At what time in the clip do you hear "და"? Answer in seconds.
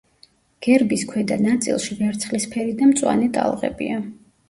2.83-2.91